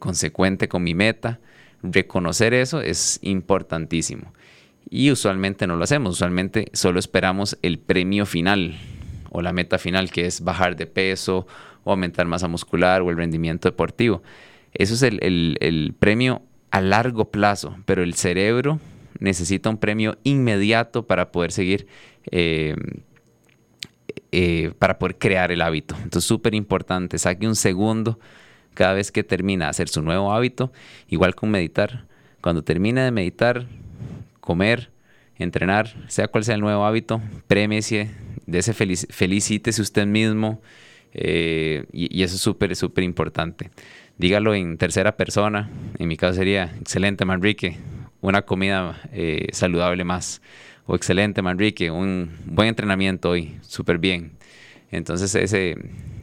consecuente 0.00 0.68
con 0.68 0.82
mi 0.82 0.92
meta. 0.92 1.38
Reconocer 1.82 2.52
eso 2.52 2.80
es 2.80 3.20
importantísimo. 3.22 4.32
Y 4.90 5.10
usualmente 5.10 5.66
no 5.66 5.76
lo 5.76 5.84
hacemos, 5.84 6.14
usualmente 6.14 6.66
solo 6.72 6.98
esperamos 6.98 7.56
el 7.62 7.78
premio 7.78 8.26
final 8.26 8.76
o 9.30 9.42
la 9.42 9.52
meta 9.52 9.78
final, 9.78 10.10
que 10.10 10.26
es 10.26 10.42
bajar 10.42 10.76
de 10.76 10.86
peso 10.86 11.46
o 11.82 11.90
aumentar 11.90 12.26
masa 12.26 12.48
muscular 12.48 13.02
o 13.02 13.10
el 13.10 13.16
rendimiento 13.16 13.68
deportivo. 13.68 14.22
Eso 14.72 14.94
es 14.94 15.02
el, 15.02 15.94
premio 15.98 16.42
a 16.70 16.80
largo 16.80 17.30
plazo, 17.30 17.76
pero 17.84 18.02
el 18.02 18.14
cerebro 18.14 18.78
necesita 19.24 19.70
un 19.70 19.78
premio 19.78 20.16
inmediato 20.22 21.06
para 21.06 21.32
poder 21.32 21.50
seguir, 21.50 21.86
eh, 22.30 22.76
eh, 24.30 24.72
para 24.78 24.98
poder 24.98 25.18
crear 25.18 25.50
el 25.50 25.62
hábito. 25.62 25.96
Entonces, 25.96 26.24
súper 26.24 26.54
importante, 26.54 27.18
saque 27.18 27.46
un 27.46 27.56
segundo 27.56 28.18
cada 28.74 28.92
vez 28.94 29.10
que 29.10 29.24
termina 29.24 29.66
de 29.66 29.70
hacer 29.70 29.88
su 29.88 30.02
nuevo 30.02 30.32
hábito, 30.32 30.72
igual 31.08 31.34
con 31.34 31.50
meditar. 31.50 32.06
Cuando 32.40 32.62
termine 32.62 33.00
de 33.00 33.10
meditar, 33.10 33.66
comer, 34.40 34.90
entrenar, 35.38 35.94
sea 36.08 36.28
cual 36.28 36.44
sea 36.44 36.54
el 36.54 36.60
nuevo 36.60 36.84
hábito, 36.84 37.20
premiese, 37.46 38.10
ese 38.46 38.74
felicítese 38.74 39.80
usted 39.80 40.06
mismo, 40.06 40.60
eh, 41.14 41.86
y, 41.92 42.22
eso 42.22 42.34
es 42.34 42.40
súper, 42.40 42.74
súper 42.76 43.04
importante. 43.04 43.70
Dígalo 44.18 44.54
en 44.54 44.76
tercera 44.76 45.16
persona. 45.16 45.70
En 45.98 46.08
mi 46.08 46.16
caso 46.16 46.34
sería, 46.34 46.74
excelente 46.80 47.24
Manrique, 47.24 47.78
una 48.24 48.42
comida 48.42 48.98
eh, 49.12 49.48
saludable 49.52 50.02
más. 50.02 50.40
O 50.86 50.96
excelente 50.96 51.42
Manrique, 51.42 51.90
un 51.90 52.30
buen 52.46 52.68
entrenamiento 52.68 53.30
hoy, 53.30 53.58
súper 53.60 53.98
bien. 53.98 54.32
Entonces 54.90 55.34
ese 55.34 55.76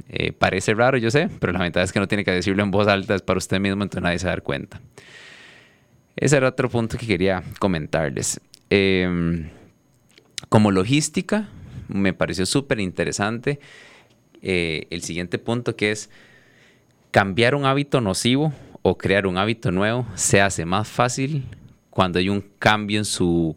eh, 0.10 0.31
parece 0.31 0.74
raro, 0.74 0.98
yo 0.98 1.12
sé, 1.12 1.29
pero 1.39 1.53
la 1.53 1.60
ventaja 1.60 1.84
es 1.84 1.91
que 1.91 2.00
no 2.00 2.08
tiene 2.08 2.24
que 2.24 2.31
decirlo 2.31 2.63
en 2.63 2.72
voz 2.72 2.88
alta, 2.88 3.13
es 3.15 3.22
para 3.22 3.38
usted 3.38 3.60
mismo, 3.60 3.84
entonces 3.84 4.03
nadie 4.03 4.20
se 4.20 4.25
va 4.25 4.31
dar 4.31 4.41
cuenta. 4.41 4.81
Ese 6.15 6.38
era 6.38 6.50
otro 6.50 6.70
punto 6.70 6.98
que 6.98 7.05
quería 7.05 7.43
comentarles. 7.60 8.41
Em, 8.70 9.50
como 10.50 10.72
logística, 10.72 11.50
me 11.88 12.13
pareció 12.13 12.46
súper 12.48 12.79
interesante 12.79 13.60
eh, 14.41 14.88
el 14.89 15.03
siguiente 15.03 15.38
punto 15.38 15.75
que 15.75 15.91
es 15.91 16.10
cambiar 17.12 17.53
un 17.53 17.65
hábito 17.65 18.01
nocivo 18.01 18.53
o 18.81 18.98
crear 18.98 19.27
un 19.27 19.38
hábito 19.38 19.72
nuevo 19.72 20.08
se 20.15 20.41
hace 20.41 20.65
más 20.65 20.88
fácil 20.88 21.46
cuando 21.91 22.17
hay 22.17 22.29
un 22.29 22.41
cambio 22.57 22.98
en 22.98 23.05
su, 23.05 23.55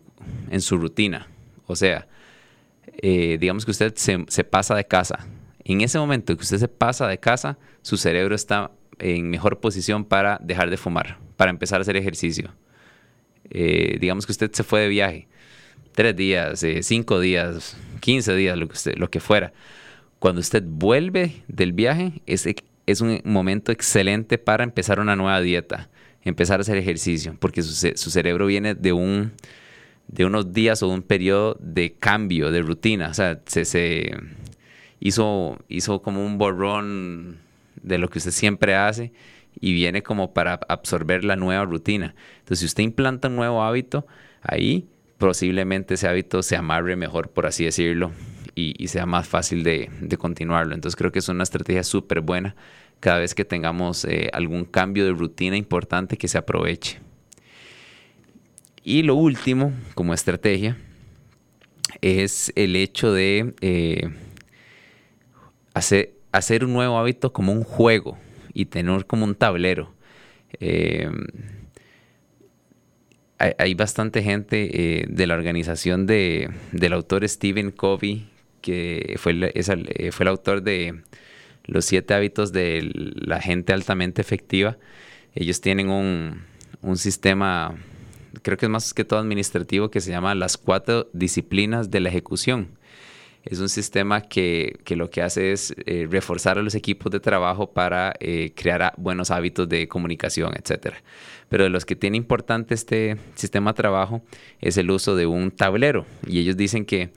en 0.50 0.60
su 0.60 0.76
rutina. 0.76 1.26
O 1.66 1.74
sea, 1.74 2.06
eh, 2.98 3.38
digamos 3.40 3.64
que 3.64 3.70
usted 3.70 3.94
se, 3.96 4.22
se, 4.28 4.44
pasa 4.44 4.74
de 4.74 4.84
casa. 4.84 5.26
En 5.64 5.80
ese 5.80 5.98
momento 5.98 6.36
que 6.36 6.42
usted 6.42 6.58
se 6.58 6.68
pasa 6.68 7.08
de 7.08 7.18
casa, 7.18 7.56
su 7.80 7.96
cerebro 7.96 8.34
está 8.34 8.70
en 8.98 9.30
mejor 9.30 9.60
posición 9.60 10.04
para 10.04 10.38
dejar 10.42 10.68
de 10.68 10.76
fumar, 10.76 11.18
para 11.38 11.50
empezar 11.50 11.80
a 11.80 11.82
hacer 11.82 11.96
ejercicio. 11.96 12.54
Eh, 13.48 13.96
digamos 13.98 14.26
que 14.26 14.32
usted 14.32 14.52
se 14.52 14.62
fue 14.62 14.80
de 14.80 14.88
viaje, 14.88 15.26
tres 15.92 16.14
días, 16.14 16.62
cinco 16.82 17.18
días, 17.20 17.78
quince 18.00 18.34
días, 18.34 18.58
lo 18.58 18.68
que, 18.68 18.74
usted, 18.74 18.96
lo 18.96 19.10
que 19.10 19.20
fuera 19.20 19.54
cuando 20.24 20.40
usted 20.40 20.62
vuelve 20.66 21.42
del 21.48 21.74
viaje, 21.74 22.22
es, 22.24 22.48
es 22.86 23.00
un 23.02 23.20
momento 23.24 23.72
excelente 23.72 24.38
para 24.38 24.64
empezar 24.64 24.98
una 24.98 25.16
nueva 25.16 25.38
dieta, 25.42 25.90
empezar 26.24 26.60
a 26.60 26.62
hacer 26.62 26.76
ejercicio, 26.76 27.36
porque 27.38 27.62
su, 27.62 28.10
cerebro 28.10 28.46
viene 28.46 28.74
de, 28.74 28.92
un, 28.92 29.32
de 30.08 30.24
unos 30.24 30.52
días 30.52 30.82
o 30.82 30.88
un 30.88 31.02
periodo 31.02 31.56
de 31.60 31.92
cambio, 31.92 32.50
de 32.50 32.62
rutina. 32.62 33.08
O 33.08 33.14
sea, 33.14 33.40
se, 33.46 34.16
hizo, 35.00 35.58
hizo 35.68 36.02
como 36.02 36.24
un 36.24 36.38
borrón 36.38 37.38
de 37.82 37.98
lo 37.98 38.08
que 38.08 38.18
usted 38.18 38.30
siempre 38.30 38.74
hace 38.74 39.12
y 39.60 39.72
viene 39.72 40.02
como 40.02 40.32
para 40.32 40.60
absorber 40.68 41.24
la 41.24 41.36
nueva 41.36 41.64
rutina. 41.64 42.14
Entonces, 42.38 42.60
si 42.60 42.66
usted 42.66 42.82
implanta 42.82 43.28
un 43.28 43.36
nuevo 43.36 43.62
hábito, 43.62 44.06
ahí 44.42 44.88
posiblemente 45.18 45.94
ese 45.94 46.08
hábito 46.08 46.42
se 46.42 46.56
amarre 46.56 46.96
mejor, 46.96 47.30
por 47.30 47.46
así 47.46 47.64
decirlo, 47.64 48.12
y, 48.54 48.88
sea 48.88 49.06
más 49.06 49.26
fácil 49.26 49.64
de, 49.64 49.90
continuarlo. 50.18 50.74
Entonces 50.74 50.96
creo 50.96 51.12
que 51.12 51.18
es 51.18 51.28
una 51.28 51.42
estrategia 51.42 51.82
súper 51.82 52.20
buena 52.20 52.54
cada 53.04 53.18
vez 53.18 53.34
que 53.34 53.44
tengamos 53.44 54.06
eh, 54.06 54.30
algún 54.32 54.64
cambio 54.64 55.04
de 55.04 55.12
rutina 55.12 55.58
importante 55.58 56.16
que 56.16 56.26
se 56.26 56.38
aproveche. 56.38 57.00
Y 58.82 59.02
lo 59.02 59.14
último, 59.14 59.74
como 59.94 60.14
estrategia, 60.14 60.78
es 62.00 62.50
el 62.56 62.76
hecho 62.76 63.12
de 63.12 63.52
eh, 63.60 64.08
hacer, 65.74 66.14
hacer 66.32 66.64
un 66.64 66.72
nuevo 66.72 66.96
hábito 66.96 67.30
como 67.30 67.52
un 67.52 67.62
juego 67.62 68.16
y 68.54 68.64
tener 68.64 69.04
como 69.04 69.26
un 69.26 69.34
tablero. 69.34 69.94
Eh, 70.58 71.10
hay, 73.38 73.74
bastante 73.74 74.22
gente 74.22 75.04
de 75.06 75.26
la 75.26 75.34
organización 75.34 76.06
de, 76.06 76.48
del 76.72 76.94
autor 76.94 77.28
Stephen 77.28 77.70
Covey 77.70 78.30
que 78.62 79.16
fue 79.18 79.34
fue 80.10 80.24
el 80.24 80.28
autor 80.28 80.62
de 80.62 81.02
Los 81.64 81.84
siete 81.84 82.14
hábitos 82.14 82.52
de 82.52 82.90
la 82.92 83.40
gente 83.40 83.72
altamente 83.72 84.20
efectiva. 84.20 84.76
Ellos 85.34 85.60
tienen 85.60 85.90
un, 85.90 86.44
sistema, 86.96 87.74
creo 88.42 88.58
que 88.58 88.66
es 88.66 88.70
más 88.70 88.94
que 88.94 89.04
todo 89.04 89.18
administrativo, 89.18 89.90
que 89.90 90.00
se 90.00 90.10
llama 90.10 90.34
las 90.34 90.56
cuatro 90.56 91.08
disciplinas 91.12 91.90
de 91.90 92.00
la 92.00 92.10
ejecución 92.10 92.68
es 93.44 93.60
un 93.60 93.68
sistema 93.68 94.22
que, 94.22 94.78
lo 94.88 95.10
que 95.10 95.20
hace 95.20 95.52
es 95.52 95.74
eh, 95.84 96.08
reforzar 96.10 96.58
a 96.58 96.62
los 96.62 96.74
equipos 96.74 97.12
de 97.12 97.20
trabajo 97.20 97.70
para 97.70 98.14
eh, 98.18 98.52
crear 98.54 98.94
buenos 98.96 99.30
hábitos 99.30 99.68
de 99.68 99.86
comunicación, 99.86 100.54
etc. 100.54 100.94
Pero 101.50 101.64
de 101.64 101.70
los 101.70 101.84
que 101.84 101.94
tiene 101.94 102.16
importante 102.16 102.74
este 102.74 103.18
sistema 103.34 103.72
de 103.72 103.76
trabajo 103.76 104.22
es 104.60 104.78
el 104.78 104.90
uso 104.90 105.14
de 105.14 105.26
un 105.26 105.50
tablero. 105.50 106.06
Y 106.26 106.38
ellos 106.38 106.56
dicen 106.56 106.86
que 106.86 107.10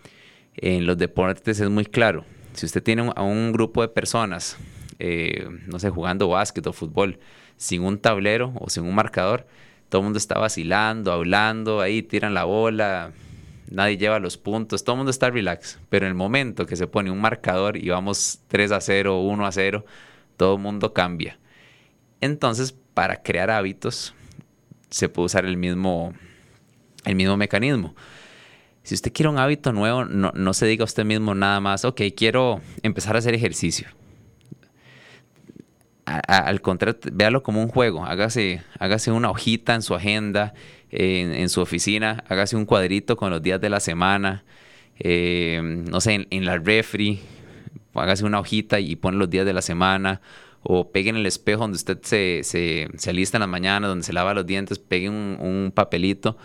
en 0.57 0.85
los 0.85 0.97
deportes 0.97 1.59
es 1.61 1.69
muy 1.69 1.85
claro. 1.85 2.25
Si 2.57 2.65
usted 2.65 2.81
tiene 2.81 3.11
a 3.15 3.21
un 3.21 3.51
grupo 3.51 3.83
de 3.83 3.87
personas, 3.87 4.57
eh, 4.97 5.47
no 5.67 5.77
sé, 5.77 5.91
jugando 5.91 6.27
básquet 6.27 6.65
o 6.65 6.73
fútbol, 6.73 7.19
sin 7.55 7.83
un 7.83 7.99
tablero 7.99 8.51
o 8.59 8.67
sin 8.67 8.83
un 8.83 8.95
marcador, 8.95 9.45
todo 9.89 10.01
el 10.01 10.05
mundo 10.05 10.17
está 10.17 10.39
vacilando, 10.39 11.11
hablando, 11.11 11.81
ahí 11.81 12.01
tiran 12.01 12.33
la 12.33 12.45
bola, 12.45 13.11
nadie 13.69 13.97
lleva 13.97 14.17
los 14.17 14.37
puntos, 14.37 14.83
todo 14.83 14.95
el 14.95 14.97
mundo 14.97 15.11
está 15.11 15.29
relax, 15.29 15.77
pero 15.89 16.07
en 16.07 16.09
el 16.09 16.15
momento 16.15 16.65
que 16.65 16.75
se 16.75 16.87
pone 16.87 17.11
un 17.11 17.21
marcador 17.21 17.77
y 17.77 17.89
vamos 17.89 18.39
3 18.47 18.71
a 18.71 18.81
0, 18.81 19.19
1 19.19 19.45
a 19.45 19.51
0, 19.51 19.85
todo 20.35 20.55
el 20.55 20.61
mundo 20.61 20.93
cambia. 20.93 21.37
Entonces, 22.21 22.75
para 22.95 23.21
crear 23.21 23.51
hábitos, 23.51 24.15
se 24.89 25.09
puede 25.09 25.27
usar 25.27 25.45
el 25.45 25.57
mismo, 25.57 26.11
el 27.05 27.13
mismo 27.13 27.37
mecanismo. 27.37 27.93
Si 28.87 28.95
usted 28.95 29.11
quiere 29.11 29.27
un 29.27 29.37
hábito 29.37 29.73
nuevo, 29.73 30.05
no, 30.05 30.31
no 30.33 30.53
se 30.53 30.65
diga 30.65 30.83
a 30.83 30.85
usted 30.85 31.03
mismo 31.03 31.35
nada 31.35 31.59
más, 31.59 31.83
ok, 31.83 32.03
quiero 32.15 32.61
empezar 32.83 33.17
a 33.17 33.19
hacer 33.19 33.33
ejercicio. 33.33 33.89
al 36.05 36.61
contrario, 36.61 36.97
véalo 37.11 37.43
como 37.43 37.61
un 37.61 37.67
juego, 37.67 38.05
hágase, 38.05 38.63
hágase 38.79 39.11
una 39.11 39.29
hojita 39.29 39.75
en 39.75 39.81
su 39.81 39.93
agenda, 39.93 40.53
en, 40.89 41.49
su 41.49 41.59
oficina, 41.59 42.23
hágase 42.29 42.55
un 42.55 42.63
cuadrito 42.63 43.17
con 43.17 43.29
los 43.29 43.41
días 43.41 43.59
de 43.59 43.69
la 43.69 43.81
semana, 43.81 44.45
eh, 44.99 45.59
no 45.61 45.99
sé, 45.99 46.25
en, 46.29 46.45
la 46.45 46.57
refri, 46.57 47.19
hágase 47.93 48.23
una 48.23 48.39
hojita 48.39 48.79
y 48.79 48.95
pone 48.95 49.17
los 49.17 49.29
días 49.29 49.45
de 49.45 49.51
la 49.51 49.61
semana, 49.61 50.21
o 50.63 50.93
pegue 50.93 51.09
en 51.09 51.17
el 51.17 51.25
espejo 51.25 51.59
donde 51.59 51.75
usted 51.75 51.99
se, 52.03 52.39
se, 52.45 53.09
alista 53.09 53.35
en 53.35 53.41
la 53.41 53.47
mañana, 53.47 53.89
donde 53.89 54.05
se 54.05 54.13
lava 54.13 54.33
los 54.33 54.45
dientes, 54.45 54.79
pegue 54.79 55.09
un, 55.09 55.73
papelito 55.75 56.37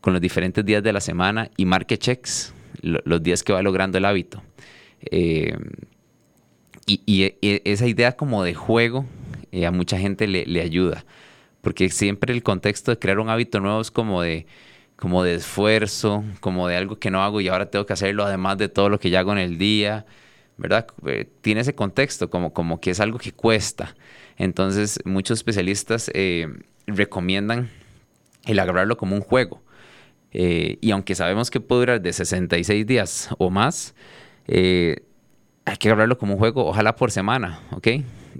con 0.00 0.12
los 0.12 0.22
diferentes 0.22 0.64
días 0.64 0.82
de 0.82 0.92
la 0.92 1.00
semana 1.00 1.50
y 1.56 1.64
marque 1.64 1.98
checks 1.98 2.54
los 2.82 3.22
días 3.22 3.42
que 3.42 3.52
va 3.52 3.62
logrando 3.62 3.98
el 3.98 4.04
hábito. 4.04 4.42
Eh, 5.10 5.56
y, 6.86 7.34
esa 7.40 7.86
idea 7.86 8.12
como 8.12 8.42
de 8.42 8.54
juego 8.54 9.04
eh, 9.52 9.66
a 9.66 9.70
mucha 9.70 9.98
gente 9.98 10.26
le, 10.26 10.60
ayuda 10.60 11.04
porque 11.60 11.90
siempre 11.90 12.32
el 12.32 12.42
contexto 12.42 12.90
de 12.90 12.98
crear 12.98 13.18
un 13.18 13.28
hábito 13.28 13.60
nuevo 13.60 13.80
es 13.80 13.90
como 13.90 14.22
de, 14.22 14.46
como 14.96 15.22
de 15.22 15.34
esfuerzo, 15.34 16.24
como 16.40 16.66
de 16.66 16.76
algo 16.76 16.98
que 16.98 17.10
no 17.10 17.22
hago 17.22 17.40
y 17.40 17.48
ahora 17.48 17.70
tengo 17.70 17.84
que 17.84 17.92
hacerlo 17.92 18.24
además 18.24 18.56
de 18.58 18.68
todo 18.68 18.88
lo 18.88 18.98
que 18.98 19.10
ya 19.10 19.20
hago 19.20 19.32
en 19.32 19.38
el 19.38 19.58
día, 19.58 20.06
¿verdad? 20.56 20.86
Eh, 21.06 21.28
tiene 21.42 21.60
ese 21.60 21.74
contexto 21.74 22.30
como, 22.30 22.52
como 22.54 22.80
que 22.80 22.90
es 22.90 23.00
algo 23.00 23.18
que 23.18 23.32
cuesta. 23.32 23.94
Entonces 24.38 24.98
muchos 25.04 25.38
especialistas 25.38 26.10
recomiendan 26.86 27.68
el 28.46 28.58
agarrarlo 28.58 28.96
como 28.96 29.14
un 29.14 29.22
juego. 29.22 29.60
Eh, 30.32 30.78
y 30.80 30.90
aunque 30.90 31.14
sabemos 31.14 31.50
que 31.50 31.60
puede 31.60 31.80
durar 31.80 32.02
de 32.02 32.12
66 32.12 32.86
días 32.86 33.28
o 33.38 33.50
más, 33.50 33.94
hay 34.46 35.76
que 35.78 35.88
agarrarlo 35.88 36.18
como 36.18 36.34
un 36.34 36.38
juego, 36.38 36.66
ojalá 36.66 36.96
por 36.96 37.10
semana, 37.10 37.60
¿ok? 37.72 37.88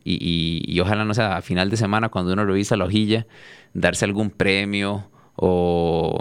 y, 0.04 0.80
ojalá 0.80 1.04
no 1.04 1.14
sea 1.14 1.36
a 1.36 1.42
final 1.42 1.70
de 1.70 1.76
semana 1.76 2.08
cuando 2.08 2.32
uno 2.32 2.44
revisa 2.44 2.76
la 2.76 2.84
hojilla, 2.84 3.26
darse 3.74 4.04
algún 4.04 4.30
premio 4.30 5.10
o 5.36 6.18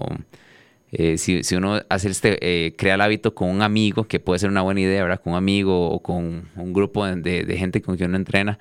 eh, 0.91 1.17
si, 1.17 1.41
uno 1.55 1.81
hace 1.89 2.09
este, 2.09 2.37
eh, 2.41 2.75
crea 2.77 2.95
el 2.95 3.01
hábito 3.01 3.35
con 3.35 3.49
un 3.49 3.61
amigo, 3.61 4.05
que 4.05 4.19
puede 4.19 4.39
ser 4.39 4.49
una 4.49 4.61
buena 4.61 4.81
idea, 4.81 5.03
¿verdad? 5.03 5.21
Con 5.21 5.33
un 5.33 5.37
amigo 5.37 5.89
o 5.89 6.01
con 6.01 6.49
un 6.55 6.73
grupo 6.73 7.05
de, 7.05 7.57
gente 7.57 7.81
con 7.81 7.97
quien 7.97 8.09
uno 8.09 8.17
entrena, 8.17 8.57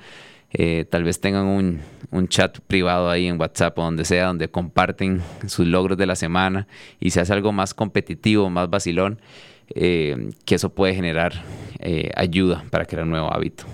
eh, 0.59 0.87
tal 0.89 1.05
vez 1.05 1.21
tengan 1.21 1.47
un, 1.47 1.81
un, 2.11 2.29
chat 2.29 2.59
privado 2.61 3.11
ahí 3.11 3.27
en 3.27 3.39
WhatsApp 3.39 3.79
o 3.79 3.83
donde 3.83 4.05
sea, 4.05 4.27
donde 4.27 4.49
comparten 4.49 5.23
sus 5.47 5.67
logros 5.67 5.99
de 5.99 6.07
la 6.07 6.17
semana 6.17 6.67
y 6.99 7.11
se 7.11 7.21
hace 7.21 7.33
algo 7.33 7.53
más 7.53 7.75
competitivo, 7.75 8.49
más 8.51 8.71
vacilón, 8.71 9.21
que 9.75 10.55
eso 10.55 10.71
puede 10.71 10.95
generar 10.95 11.43
ayuda 12.15 12.65
para 12.71 12.85
crear 12.87 13.03
un 13.05 13.11
nuevo 13.11 13.33
hábito. 13.33 13.67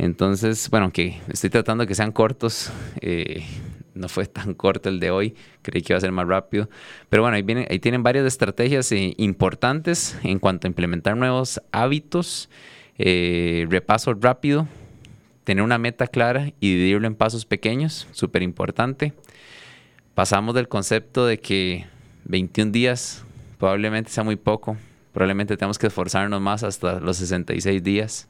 Entonces, 0.00 0.70
bueno, 0.70 0.90
que 0.92 1.20
estoy 1.28 1.50
tratando 1.50 1.84
de 1.84 1.88
que 1.88 1.94
sean 1.94 2.10
cortos. 2.10 2.72
Eh, 3.02 3.44
no 3.92 4.08
fue 4.08 4.24
tan 4.24 4.54
corto 4.54 4.88
el 4.88 4.98
de 4.98 5.10
hoy, 5.10 5.34
creí 5.60 5.82
que 5.82 5.92
iba 5.92 5.98
a 5.98 6.00
ser 6.00 6.10
más 6.10 6.26
rápido. 6.26 6.70
Pero 7.10 7.22
bueno, 7.22 7.36
ahí, 7.36 7.66
ahí 7.68 7.78
tienen 7.80 8.02
varias 8.02 8.24
estrategias 8.24 8.90
eh, 8.92 9.12
importantes 9.18 10.18
en 10.22 10.38
cuanto 10.38 10.66
a 10.66 10.68
implementar 10.68 11.18
nuevos 11.18 11.60
hábitos. 11.70 12.48
Eh, 12.96 13.66
repaso 13.68 14.14
rápido, 14.14 14.68
tener 15.50 15.64
una 15.64 15.78
meta 15.78 16.06
clara 16.06 16.52
y 16.60 16.74
dividirlo 16.74 17.08
en 17.08 17.16
pasos 17.16 17.44
pequeños, 17.44 18.06
súper 18.12 18.44
importante. 18.44 19.14
Pasamos 20.14 20.54
del 20.54 20.68
concepto 20.68 21.26
de 21.26 21.40
que 21.40 21.86
21 22.26 22.70
días 22.70 23.24
probablemente 23.58 24.12
sea 24.12 24.22
muy 24.22 24.36
poco, 24.36 24.76
probablemente 25.12 25.56
tenemos 25.56 25.76
que 25.76 25.88
esforzarnos 25.88 26.40
más 26.40 26.62
hasta 26.62 27.00
los 27.00 27.16
66 27.16 27.82
días. 27.82 28.28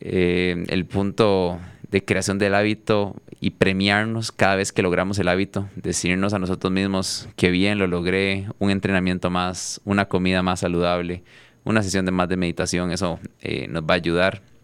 Eh, 0.00 0.64
el 0.66 0.86
punto 0.86 1.60
de 1.88 2.04
creación 2.04 2.38
del 2.38 2.56
hábito 2.56 3.14
y 3.40 3.50
premiarnos 3.50 4.32
cada 4.32 4.56
vez 4.56 4.72
que 4.72 4.82
logramos 4.82 5.20
el 5.20 5.28
hábito, 5.28 5.68
decirnos 5.76 6.32
a 6.32 6.40
nosotros 6.40 6.72
mismos 6.72 7.28
que 7.36 7.52
bien 7.52 7.78
lo 7.78 7.86
logré, 7.86 8.48
un 8.58 8.72
entrenamiento 8.72 9.30
más, 9.30 9.80
una 9.84 10.06
comida 10.06 10.42
más 10.42 10.58
saludable, 10.58 11.22
una 11.62 11.84
sesión 11.84 12.06
de 12.06 12.10
más 12.10 12.28
de 12.28 12.36
meditación, 12.36 12.90
eso 12.90 13.20
eh, 13.40 13.68
nos 13.68 13.84
va 13.84 13.94
a 13.94 13.98
ayudar. 13.98 14.55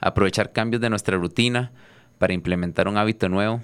Aprovechar 0.00 0.52
cambios 0.52 0.80
de 0.80 0.90
nuestra 0.90 1.16
rutina 1.16 1.72
para 2.18 2.32
implementar 2.32 2.88
un 2.88 2.96
hábito 2.96 3.28
nuevo, 3.28 3.60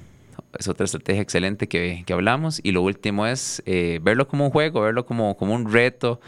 es 0.59 0.69
otra 0.69 0.85
estrategia 0.85 1.23
excelente 1.23 1.69
que, 1.69 2.03
que 2.07 2.13
hablamos. 2.13 2.61
Y 2.63 2.73
lo 2.73 2.83
último 2.83 3.27
es 3.27 3.63
eh, 3.67 4.01
verlo 4.03 4.27
como 4.29 4.47
un 4.47 4.51
juego, 4.51 4.81
verlo 4.81 5.07
como, 5.07 5.37
como 5.37 5.55
un 5.55 5.73
reto, 5.73 6.21